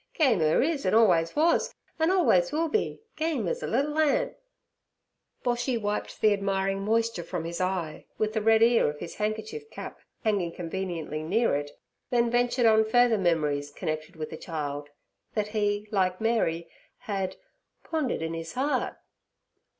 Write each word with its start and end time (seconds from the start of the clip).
Game 0.15 0.41
'er 0.41 0.63
is 0.63 0.83
an' 0.83 0.95
always 0.95 1.35
wuz, 1.35 1.75
an' 1.99 2.09
always 2.09 2.51
will 2.51 2.69
be—game 2.69 3.47
az 3.47 3.61
a 3.61 3.67
liddle 3.67 3.99
ant!' 3.99 4.33
Boshy 5.45 5.77
wiped 5.79 6.21
the 6.21 6.33
admiring 6.33 6.81
moisture 6.81 7.23
from 7.23 7.45
his 7.45 7.61
eye 7.61 8.07
with 8.17 8.33
the 8.33 8.41
red 8.41 8.63
ear 8.63 8.89
of 8.89 8.97
his 8.97 9.13
handkerchief 9.17 9.69
cap 9.69 9.99
hanging 10.23 10.53
conveniently 10.53 11.21
near 11.21 11.55
it, 11.55 11.69
then 12.09 12.31
ventured 12.31 12.65
on 12.65 12.83
further 12.83 13.19
memories 13.19 13.69
connected 13.69 14.15
with 14.15 14.31
the 14.31 14.37
child 14.37 14.89
that 15.35 15.49
he, 15.49 15.87
like 15.91 16.19
Mary, 16.19 16.67
had 17.01 17.35
'pondered 17.83 18.23
in 18.23 18.33
his 18.33 18.53
heart.' 18.53 18.97